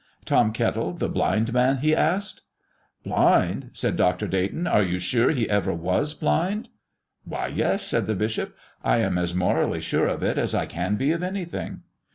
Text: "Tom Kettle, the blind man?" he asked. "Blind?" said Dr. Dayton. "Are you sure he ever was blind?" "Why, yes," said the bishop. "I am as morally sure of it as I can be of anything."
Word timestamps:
"Tom 0.25 0.51
Kettle, 0.51 0.93
the 0.93 1.07
blind 1.07 1.53
man?" 1.53 1.77
he 1.77 1.95
asked. 1.95 2.41
"Blind?" 3.03 3.69
said 3.73 3.95
Dr. 3.97 4.25
Dayton. 4.27 4.65
"Are 4.65 4.81
you 4.81 4.97
sure 4.97 5.29
he 5.29 5.47
ever 5.47 5.71
was 5.75 6.15
blind?" 6.15 6.69
"Why, 7.23 7.45
yes," 7.49 7.85
said 7.85 8.07
the 8.07 8.15
bishop. 8.15 8.57
"I 8.83 8.97
am 8.97 9.19
as 9.19 9.35
morally 9.35 9.79
sure 9.79 10.07
of 10.07 10.23
it 10.23 10.39
as 10.39 10.55
I 10.55 10.65
can 10.65 10.95
be 10.95 11.11
of 11.11 11.21
anything." 11.21 11.81